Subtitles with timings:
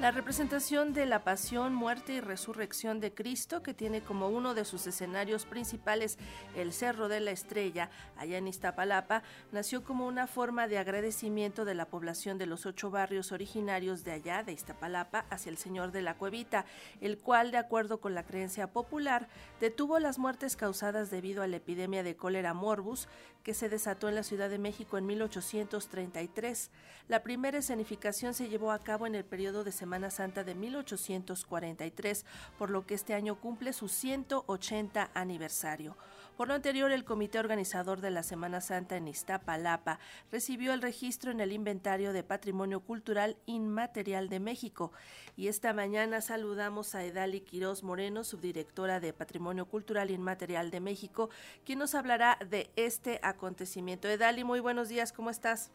[0.00, 4.64] La representación de la pasión, muerte y resurrección de Cristo, que tiene como uno de
[4.64, 6.18] sus escenarios principales
[6.54, 11.74] el Cerro de la Estrella, allá en Iztapalapa, nació como una forma de agradecimiento de
[11.74, 16.02] la población de los ocho barrios originarios de allá, de Iztapalapa, hacia el Señor de
[16.02, 16.64] la Cuevita,
[17.00, 19.26] el cual, de acuerdo con la creencia popular,
[19.58, 23.08] detuvo las muertes causadas debido a la epidemia de cólera morbus
[23.42, 26.70] que se desató en la Ciudad de México en 1833.
[27.08, 32.24] La primera escenificación se llevó a cabo en el periodo de Semana Santa de 1843,
[32.58, 35.96] por lo que este año cumple su 180 aniversario.
[36.36, 39.98] Por lo anterior, el comité organizador de la Semana Santa en Iztapalapa
[40.30, 44.92] recibió el registro en el Inventario de Patrimonio Cultural Inmaterial de México.
[45.36, 51.28] Y esta mañana saludamos a Edali Quiroz Moreno, subdirectora de Patrimonio Cultural Inmaterial de México,
[51.64, 54.08] quien nos hablará de este acontecimiento.
[54.08, 55.72] Edali, muy buenos días, ¿cómo estás?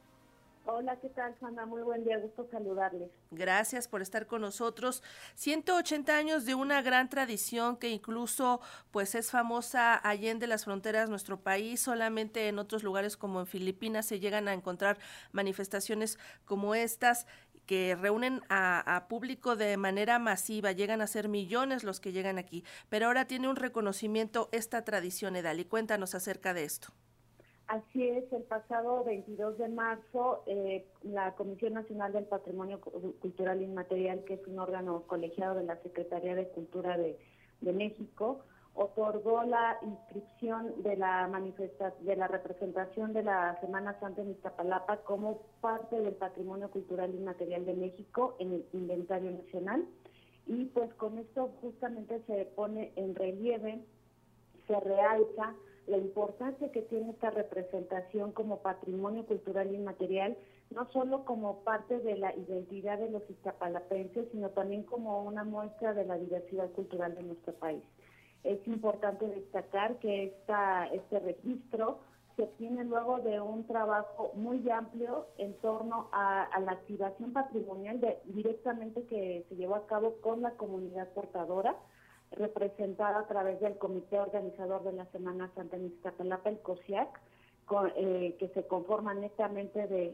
[0.65, 1.65] Hola, ¿qué tal, Sandra?
[1.65, 3.11] Muy buen día, gusto saludarles.
[3.31, 5.03] Gracias por estar con nosotros.
[5.35, 11.09] 180 años de una gran tradición que incluso pues es famosa allende las fronteras de
[11.09, 14.99] nuestro país, solamente en otros lugares como en Filipinas se llegan a encontrar
[15.33, 17.27] manifestaciones como estas
[17.65, 22.37] que reúnen a, a, público de manera masiva, llegan a ser millones los que llegan
[22.37, 26.93] aquí, pero ahora tiene un reconocimiento esta tradición, Edal, cuéntanos acerca de esto.
[27.67, 34.23] Así es, el pasado 22 de marzo, eh, la Comisión Nacional del Patrimonio Cultural Inmaterial,
[34.25, 37.17] que es un órgano colegiado de la Secretaría de Cultura de,
[37.61, 38.43] México,
[38.75, 41.29] otorgó la inscripción de la
[42.01, 47.65] de la representación de la Semana Santa en Iztapalapa como parte del Patrimonio Cultural Inmaterial
[47.65, 49.85] de México en el Inventario Nacional.
[50.45, 53.79] Y pues con esto justamente se pone en relieve,
[54.67, 55.55] se realza
[55.87, 60.37] la importancia que tiene esta representación como patrimonio cultural inmaterial,
[60.71, 65.93] no solo como parte de la identidad de los iztapalapenses, sino también como una muestra
[65.93, 67.83] de la diversidad cultural de nuestro país.
[68.43, 71.99] Es importante destacar que esta, este registro
[72.35, 78.17] se obtiene luego de un trabajo muy amplio en torno a, la activación patrimonial de,
[78.25, 81.75] directamente que se llevó a cabo con la comunidad portadora,
[82.37, 87.19] representada a través del comité organizador de la Semana Santa en Iztapalapa, el COSIAC,
[87.95, 90.13] eh, que se conforma netamente de,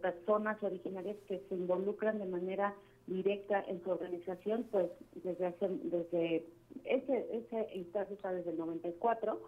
[0.00, 2.74] personas originarias que se involucran de manera
[3.06, 6.46] directa en su organización, pues desde hace, desde
[6.84, 9.40] ese, ese instancia está desde el 94,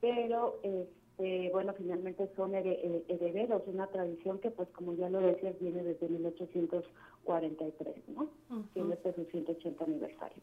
[0.00, 5.20] pero este, bueno, finalmente son eh, herederos de una tradición que, pues como ya lo
[5.20, 8.30] decías, viene desde 1843, ¿no?
[8.72, 10.40] Tiene este su 180 aniversario.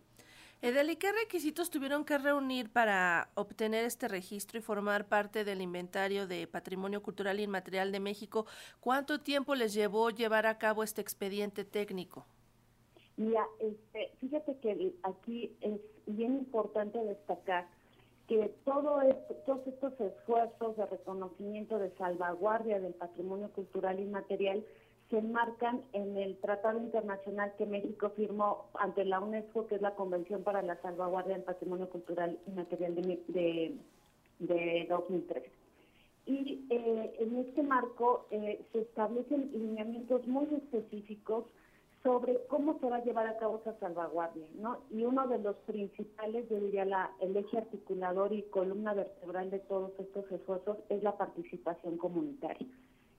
[0.61, 6.27] Edeli, ¿qué requisitos tuvieron que reunir para obtener este registro y formar parte del inventario
[6.27, 8.45] de Patrimonio Cultural Inmaterial de México?
[8.79, 12.25] ¿Cuánto tiempo les llevó llevar a cabo este expediente técnico?
[13.17, 17.67] Mira, este, fíjate que aquí es bien importante destacar
[18.27, 19.01] que todo
[19.45, 24.65] todos estos esfuerzos de reconocimiento, de salvaguardia del patrimonio cultural inmaterial
[25.15, 29.95] se enmarcan en el tratado internacional que México firmó ante la UNESCO, que es la
[29.95, 33.77] Convención para la Salvaguardia del Patrimonio Cultural y Material de,
[34.39, 35.43] de, 2003.
[36.25, 41.45] Y eh, en este marco eh, se establecen lineamientos muy específicos
[42.03, 44.79] sobre cómo se va a llevar a cabo esa salvaguardia, ¿no?
[44.91, 49.59] Y uno de los principales, yo diría, la, el eje articulador y columna vertebral de
[49.59, 52.67] todos estos esfuerzos es la participación comunitaria.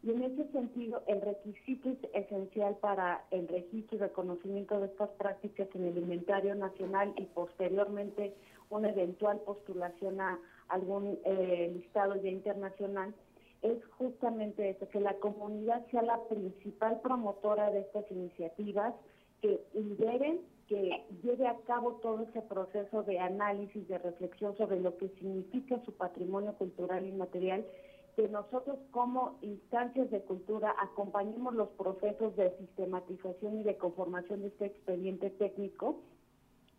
[0.03, 5.69] Y en ese sentido, el requisito esencial para el registro y reconocimiento de estas prácticas
[5.75, 8.35] en el inventario nacional y posteriormente
[8.71, 13.15] una eventual postulación a algún eh, listado ya internacional
[13.63, 18.95] es justamente eso, que la comunidad sea la principal promotora de estas iniciativas,
[19.41, 24.97] que lideren, que lleve a cabo todo ese proceso de análisis, de reflexión sobre lo
[24.97, 27.65] que significa su patrimonio cultural y material
[28.17, 34.49] que nosotros como instancias de cultura acompañemos los procesos de sistematización y de conformación de
[34.49, 36.01] este expediente técnico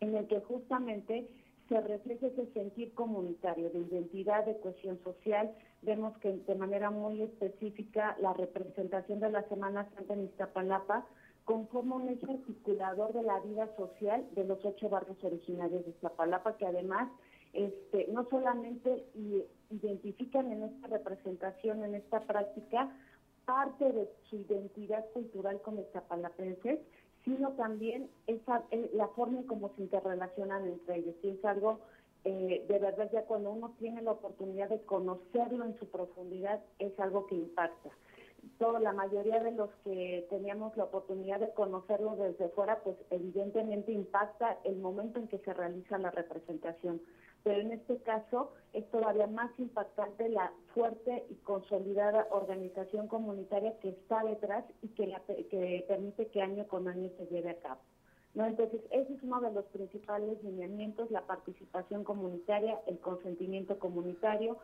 [0.00, 1.30] en el que justamente
[1.68, 5.54] se refleja ese sentir comunitario de identidad, de cohesión social.
[5.82, 11.06] Vemos que de manera muy específica la representación de la Semana Santa en Iztapalapa
[11.44, 16.56] conforma un eje articulador de la vida social de los ocho barrios originarios de Iztapalapa,
[16.56, 17.10] que además
[17.58, 19.04] este, no solamente
[19.70, 22.88] identifican en esta representación, en esta práctica,
[23.46, 26.78] parte de su identidad cultural como zapalapenses,
[27.24, 31.16] sino también esa, eh, la forma en cómo se interrelacionan entre ellos.
[31.22, 31.80] Y es algo,
[32.24, 36.98] eh, de verdad, ya cuando uno tiene la oportunidad de conocerlo en su profundidad, es
[37.00, 37.90] algo que impacta.
[38.58, 43.92] toda la mayoría de los que teníamos la oportunidad de conocerlo desde fuera, pues evidentemente
[43.92, 47.00] impacta el momento en que se realiza la representación.
[47.44, 53.90] Pero en este caso es todavía más impactante la fuerte y consolidada organización comunitaria que
[53.90, 55.14] está detrás y que,
[55.50, 57.80] que permite que año con año se lleve a cabo.
[58.34, 58.44] ¿no?
[58.46, 64.58] Entonces, ese es uno de los principales lineamientos, la participación comunitaria, el consentimiento comunitario,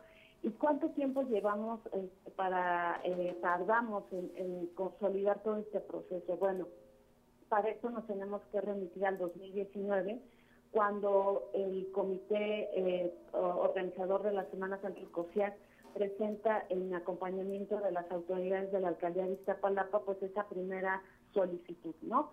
[0.45, 6.37] ¿Y cuánto tiempo llevamos eh, para, eh, tardamos en, consolidar todo este proceso?
[6.37, 6.67] Bueno,
[7.49, 10.21] para esto nos tenemos que remitir al 2019,
[10.75, 15.55] cuando el comité eh, organizador de la Semana Santa COSIAC
[15.93, 21.01] presenta en acompañamiento de las autoridades de la alcaldía de Iztapalapa, pues esa primera
[21.33, 22.31] solicitud, ¿no?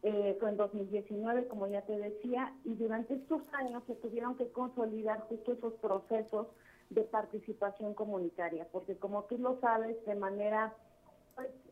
[0.00, 5.20] fue en 2019, como ya te decía, y durante estos años se tuvieron que consolidar
[5.28, 6.48] justo esos procesos
[6.90, 10.74] de participación comunitaria, porque como tú lo sabes, de manera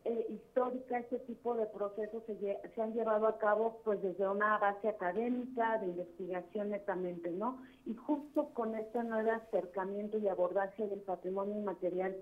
[0.05, 4.57] eh, histórica, este tipo de procesos se, se, han llevado a cabo pues desde una
[4.57, 7.61] base académica, de investigación netamente, ¿no?
[7.85, 12.15] Y justo con este nuevo acercamiento y abordaje del patrimonio inmaterial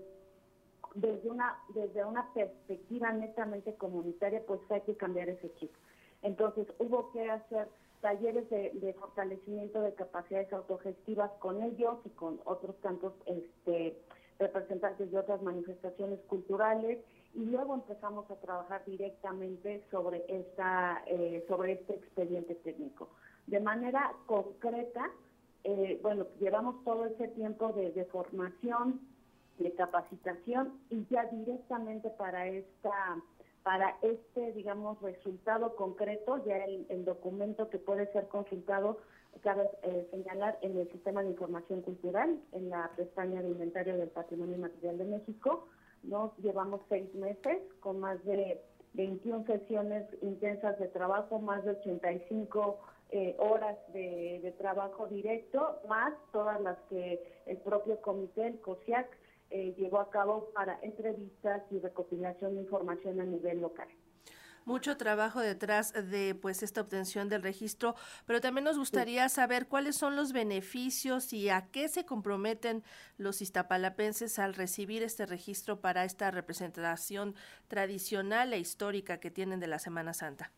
[0.96, 5.70] desde una, desde una perspectiva netamente comunitaria, pues hay que cambiar ese chip.
[6.22, 7.68] Entonces hubo que hacer
[8.00, 13.96] talleres de, fortalecimiento de capacidades autogestivas con ellos y con otros tantos este,
[14.38, 16.98] representantes de otras manifestaciones culturales
[17.36, 23.10] y luego empezamos a trabajar directamente sobre esta eh, sobre este expediente técnico
[23.46, 25.10] de manera concreta
[25.64, 29.00] eh, bueno llevamos todo ese tiempo de, de formación
[29.58, 33.16] de capacitación y ya directamente para esta
[33.66, 39.00] para este, digamos, resultado concreto, ya el, documento que puede ser consultado,
[39.40, 44.10] cabe eh, señalar en el Sistema de Información Cultural, en la pestaña de inventario del
[44.10, 45.66] Patrimonio Material de México.
[46.06, 48.60] Nos llevamos seis meses con más de
[48.94, 52.78] 21 sesiones intensas de trabajo, más de 85
[53.10, 59.08] eh, horas de, de, trabajo directo, más todas las que el propio comité, el COSIAC,
[59.50, 63.88] eh, llevó a cabo para entrevistas y recopilación de información a nivel local
[64.66, 67.94] mucho trabajo detrás de pues esta obtención del registro,
[68.26, 72.82] pero también nos gustaría saber cuáles son los beneficios y a qué se comprometen
[73.16, 77.34] los iztapalapenses al recibir este registro para esta representación
[77.68, 80.50] tradicional e histórica que tienen de la Semana Santa.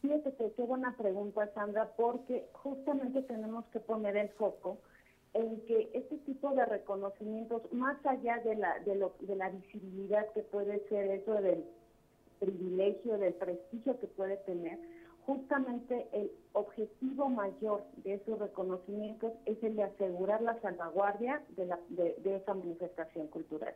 [0.00, 4.78] Fíjate que qué buena pregunta, Sandra, porque justamente tenemos que poner el foco
[5.34, 10.32] en que este tipo de reconocimientos, más allá de la, de, lo, de la visibilidad
[10.32, 11.64] que puede ser eso del
[12.38, 14.78] privilegio, del prestigio que puede tener,
[15.26, 21.78] justamente el objetivo mayor de esos reconocimientos es el de asegurar la salvaguardia de, la,
[21.88, 23.74] de, de esa manifestación cultural.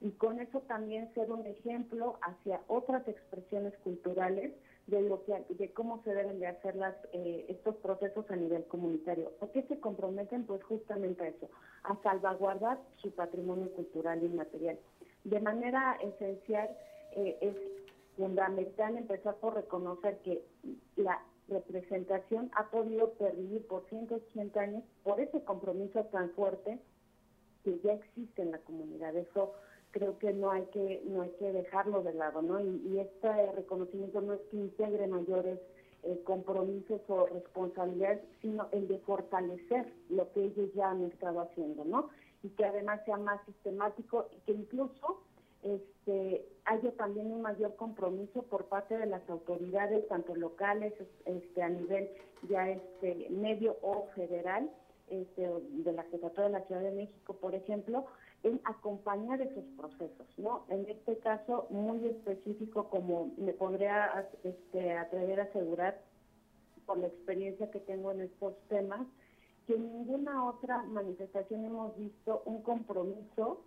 [0.00, 4.52] Y con eso también ser un ejemplo hacia otras expresiones culturales
[4.86, 8.64] de lo que de cómo se deben de hacer las, eh, estos procesos a nivel
[8.64, 9.30] comunitario.
[9.38, 10.44] ¿Por qué se comprometen?
[10.44, 11.48] Pues justamente a eso,
[11.84, 14.78] a salvaguardar su patrimonio cultural y material.
[15.24, 16.70] De manera esencial
[17.12, 17.54] eh, es
[18.20, 20.44] fundamental empezar por reconocer que
[20.96, 26.78] la representación ha podido pervivir por 180 años por ese compromiso tan fuerte
[27.64, 29.16] que ya existe en la comunidad.
[29.16, 29.54] Eso
[29.90, 32.60] creo que no hay que no hay que dejarlo de lado, ¿no?
[32.60, 35.58] Y, este reconocimiento no es que integre mayores
[36.02, 41.86] eh, compromisos o responsabilidades, sino el de fortalecer lo que ellos ya han estado haciendo,
[41.86, 42.10] ¿no?
[42.42, 45.22] Y que además sea más sistemático y que incluso
[45.62, 50.92] este haya también un mayor compromiso por parte de las autoridades, tanto locales,
[51.24, 52.08] este a nivel
[52.48, 54.70] ya este medio o federal,
[55.10, 58.06] este, de la Jefatura de la Ciudad de México, por ejemplo,
[58.42, 60.64] en acompañar esos procesos, ¿no?
[60.68, 66.00] En este caso muy específico, como me podría este, atrever a asegurar
[66.86, 69.06] por la experiencia que tengo en estos temas,
[69.66, 73.60] que en ninguna otra manifestación hemos visto un compromiso,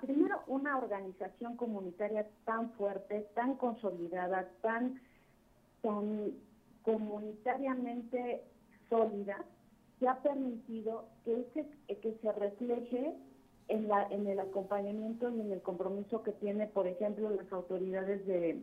[0.00, 5.00] primero una organización comunitaria tan fuerte, tan consolidada, tan,
[6.82, 8.44] comunitariamente
[8.88, 9.44] sólida,
[9.98, 11.44] que ha permitido que,
[12.00, 13.14] que se refleje
[13.68, 18.26] en, la, en el acompañamiento y en el compromiso que tiene, por ejemplo, las autoridades
[18.26, 18.62] de,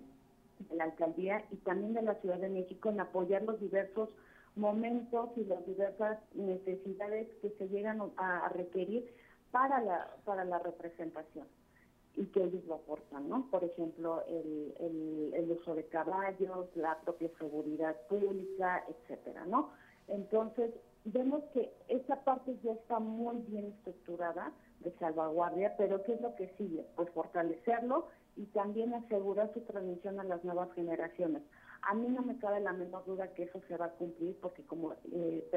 [0.72, 4.10] la alcaldía y también de la Ciudad de México en apoyar los diversos
[4.56, 9.10] momentos y las diversas necesidades que se llegan a, requerir
[9.52, 11.48] para la, para la representación
[12.16, 13.48] y que ellos lo aportan, ¿no?
[13.50, 19.72] Por ejemplo, el, el, el uso de caballos, la propia seguridad pública, etcétera, ¿no?
[20.08, 20.72] Entonces,
[21.06, 24.52] vemos que esa parte ya está muy bien estructurada
[24.82, 26.86] de salvaguardia, pero ¿qué es lo que sigue?
[26.96, 31.44] Pues fortalecerlo y también asegurar su transmisión a las nuevas generaciones.
[31.84, 34.64] A mí no me cabe la menor duda que eso se va a cumplir, porque
[34.64, 35.48] como, eh,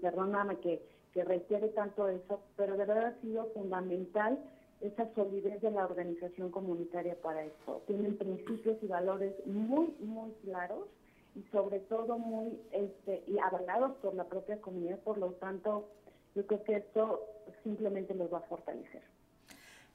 [0.00, 4.38] perdóname que, requiere tanto eso, pero de verdad ha sido fundamental
[4.80, 7.82] esa solidez de la organización comunitaria para esto.
[7.88, 10.86] Tienen principios y valores muy, muy claros
[11.34, 15.88] y sobre todo muy este, y avalados por la propia comunidad, por lo tanto,
[16.36, 17.20] yo creo que esto
[17.64, 19.02] simplemente los va a fortalecer.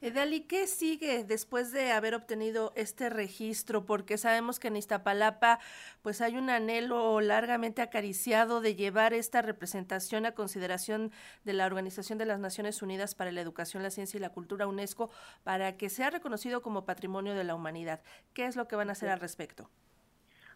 [0.03, 3.85] Edali, ¿qué sigue después de haber obtenido este registro?
[3.85, 5.59] Porque sabemos que en Iztapalapa
[6.01, 11.13] pues hay un anhelo largamente acariciado de llevar esta representación a consideración
[11.45, 14.67] de la Organización de las Naciones Unidas para la Educación, la Ciencia y la Cultura
[14.67, 15.09] UNESCO
[15.45, 18.01] para que sea reconocido como patrimonio de la humanidad.
[18.33, 19.69] ¿Qué es lo que van a hacer al respecto?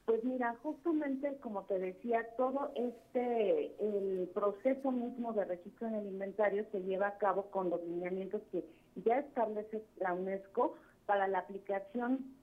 [0.04, 6.08] Pues mira, justamente como te decía, todo este, el proceso mismo de registro en el
[6.08, 8.66] inventario se lleva a cabo con los lineamientos que
[9.06, 10.76] ya establece la UNESCO
[11.06, 12.34] para la aplicación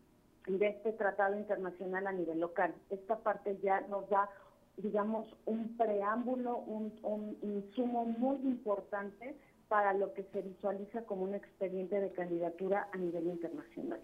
[0.46, 2.74] de este tratado internacional a nivel local.
[2.90, 4.28] Esta parte ya nos da,
[4.76, 9.34] digamos, un preámbulo, un, un insumo muy importante
[9.68, 14.00] para lo que se visualiza como un expediente de candidatura a nivel internacional.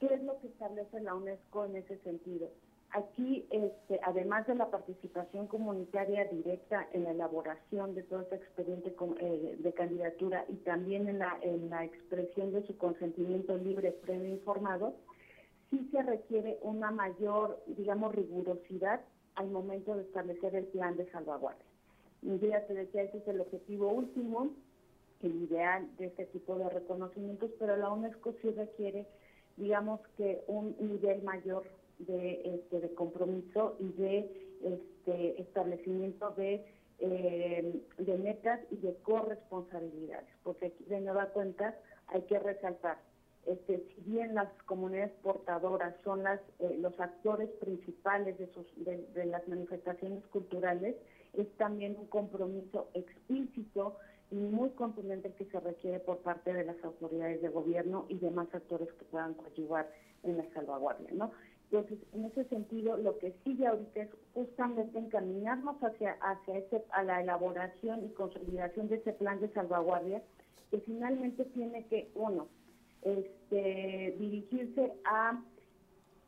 [0.00, 2.48] ¿Qué es lo que establece la UNESCO en ese sentido?
[2.94, 8.94] Aquí, este, además de la participación comunitaria directa en la elaboración de todo este expediente
[9.18, 14.94] eh, de candidatura y también en la, expresión de su consentimiento libre, previo informado,
[15.70, 19.00] sí se requiere una mayor, digamos, rigurosidad
[19.34, 21.66] al momento de establecer el plan de salvaguardia.
[22.22, 24.50] Ya te decía, ese es el objetivo último,
[25.20, 29.08] el ideal de este tipo de reconocimientos, pero la UNESCO sí requiere,
[29.56, 31.64] digamos que un nivel mayor
[31.98, 34.18] de, este, de compromiso y de
[34.62, 36.64] este, establecimiento de,
[36.98, 42.98] eh, de metas y de corresponsabilidades, porque aquí de nueva cuenta hay que resaltar,
[43.46, 49.06] este, si bien las comunidades portadoras son las, eh, los actores principales de, sus, de,
[49.14, 50.96] de las manifestaciones culturales,
[51.34, 53.96] es también un compromiso explícito
[54.30, 58.48] y muy contundente que se requiere por parte de las autoridades de gobierno y demás
[58.52, 59.90] actores que puedan coadyuvar
[60.22, 61.32] en la salvaguardia, ¿no?
[61.74, 67.02] Entonces, en ese sentido, lo que sigue ahorita es justamente encaminarnos hacia, hacia ese, a
[67.02, 70.22] la elaboración y consolidación de ese plan de salvaguardia,
[70.70, 72.46] que finalmente tiene que, uno,
[73.02, 75.42] este, dirigirse a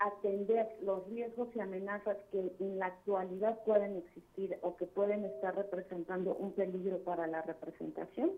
[0.00, 5.54] atender los riesgos y amenazas que en la actualidad pueden existir o que pueden estar
[5.54, 8.32] representando un peligro para la representación.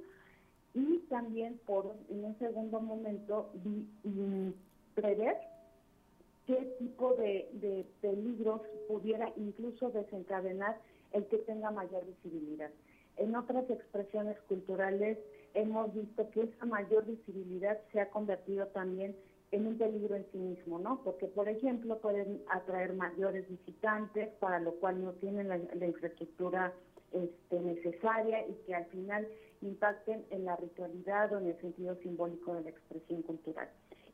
[0.75, 3.50] Y también por en un segundo momento
[4.95, 5.38] prever
[6.49, 10.81] qué tipo de, peligros pudiera incluso desencadenar
[11.12, 12.71] el que tenga mayor visibilidad.
[13.19, 15.19] En otras expresiones culturales
[15.52, 19.14] hemos visto que esa mayor visibilidad se ha convertido también
[19.50, 21.02] en un peligro en sí mismo, ¿no?
[21.05, 26.73] Porque, por ejemplo, pueden atraer mayores visitantes, para lo cual no tienen la, infraestructura
[27.12, 29.28] este, necesaria y que al final
[29.61, 33.69] impacten en la ritualidad o en el sentido simbólico de la expresión cultural.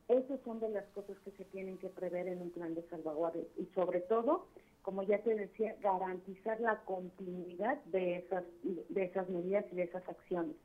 [0.08, 3.44] Esas son de las cosas que se tienen que prever en un plan de salvaguardia
[3.56, 4.46] y sobre todo,
[4.82, 10.06] como ya te decía, garantizar la continuidad de esas de esas medidas y de esas
[10.06, 10.56] acciones,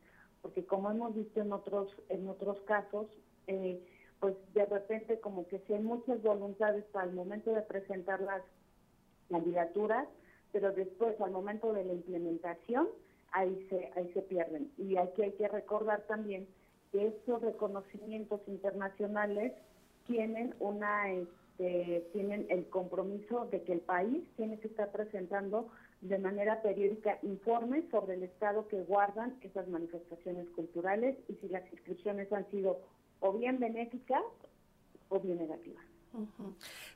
[0.41, 3.07] porque como hemos visto en otros en otros casos,
[3.47, 3.81] eh,
[4.19, 8.41] pues de repente como que si hay muchas voluntades para el momento de presentar las
[9.29, 10.09] candidaturas,
[10.51, 12.89] pero después al momento de la implementación
[13.31, 14.69] ahí se ahí se pierden.
[14.77, 16.45] Y aquí hay que recordar también
[16.93, 19.53] estos reconocimientos internacionales
[20.07, 25.69] tienen una este, tienen el compromiso de que el país tiene que estar presentando
[26.01, 31.69] de manera periódica informes sobre el estado que guardan esas manifestaciones culturales y si las
[31.73, 32.79] inscripciones han sido
[33.19, 34.23] o bien benéficas
[35.09, 35.88] o bien negativas.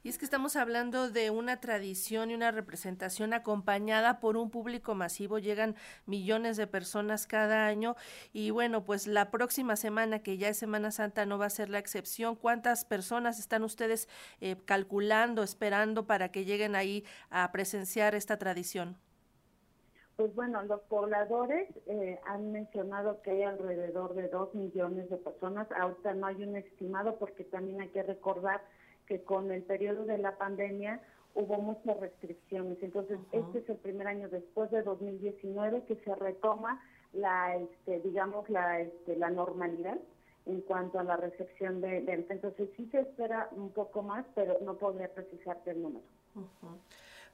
[0.04, 4.96] Y es que estamos hablando de una tradición y una representación acompañada por un público
[4.96, 7.96] masivo, llegan millones de personas cada año
[8.34, 11.70] y bueno, pues la próxima semana, que ya es Semana Santa, no va a ser
[11.70, 12.36] la excepción.
[12.36, 14.10] ¿Cuántas personas están ustedes
[14.42, 18.98] eh, calculando, esperando para que lleguen ahí a presenciar esta tradición?
[20.16, 25.68] Pues bueno, los pobladores eh, han mencionado que hay alrededor de dos millones de personas.
[25.72, 28.62] Ahorita no hay un estimado porque también hay que recordar
[29.08, 31.02] que con el periodo de la pandemia
[31.36, 32.78] hubo muchas restricciones.
[32.82, 36.82] Entonces, este es el primer año después de 2019 que se retoma
[37.14, 39.98] la, este, digamos, la, este, la normalidad
[40.46, 44.58] en cuanto a la recepción de, de, Entonces, sí se espera un poco más, pero
[44.62, 46.06] no podría precisarte el número.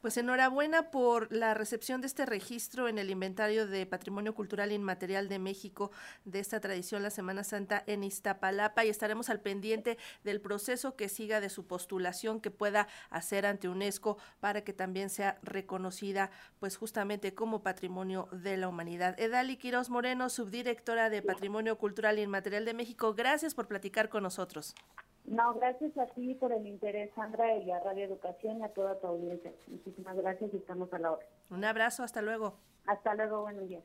[0.01, 5.27] Pues enhorabuena por la recepción de este registro en el inventario de Patrimonio Cultural Inmaterial
[5.27, 5.91] de México
[6.23, 11.09] de esta tradición, la Semana Santa en Iztapalapa, y estaremos al pendiente del proceso que
[11.09, 16.77] siga de su postulación que pueda hacer ante UNESCO para que también sea reconocida, pues
[16.77, 19.19] justamente como Patrimonio de la Humanidad.
[19.19, 24.75] Edali Quiroz Moreno, subdirectora de Patrimonio Cultural Inmaterial de México, gracias por platicar con nosotros.
[25.29, 28.99] No, gracias a ti por el interés, Sandra, y a Radio Educación y a toda
[28.99, 29.51] tu audiencia.
[29.67, 31.25] Muchísimas gracias y estamos a la hora.
[31.51, 32.55] Un abrazo, hasta luego.
[32.87, 33.83] Hasta luego, buenos días.